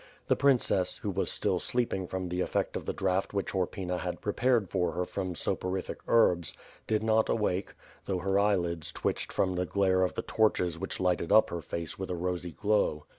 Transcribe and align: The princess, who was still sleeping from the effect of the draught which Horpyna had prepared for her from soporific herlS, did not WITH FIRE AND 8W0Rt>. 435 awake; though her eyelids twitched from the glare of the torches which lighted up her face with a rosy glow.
The 0.29 0.35
princess, 0.35 0.97
who 0.97 1.11
was 1.11 1.29
still 1.29 1.59
sleeping 1.59 2.07
from 2.07 2.29
the 2.29 2.41
effect 2.41 2.75
of 2.75 2.87
the 2.87 2.91
draught 2.91 3.35
which 3.35 3.51
Horpyna 3.51 3.99
had 3.99 4.19
prepared 4.19 4.67
for 4.67 4.93
her 4.93 5.05
from 5.05 5.35
soporific 5.35 6.01
herlS, 6.07 6.55
did 6.87 7.03
not 7.03 7.29
WITH 7.29 7.37
FIRE 7.37 7.37
AND 7.37 7.37
8W0Rt>. 7.37 7.37
435 7.37 7.37
awake; 7.37 7.75
though 8.05 8.17
her 8.31 8.39
eyelids 8.39 8.91
twitched 8.91 9.31
from 9.31 9.53
the 9.53 9.67
glare 9.67 10.01
of 10.01 10.15
the 10.15 10.23
torches 10.23 10.79
which 10.79 10.99
lighted 10.99 11.31
up 11.31 11.51
her 11.51 11.61
face 11.61 11.99
with 11.99 12.09
a 12.09 12.15
rosy 12.15 12.51
glow. 12.53 13.05